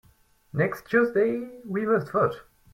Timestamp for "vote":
2.11-2.41